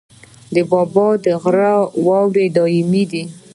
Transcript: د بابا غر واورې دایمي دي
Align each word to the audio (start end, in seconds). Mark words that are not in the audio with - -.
د 0.53 0.55
بابا 0.71 1.07
غر 1.41 1.57
واورې 2.05 2.45
دایمي 2.55 3.03
دي 3.11 3.23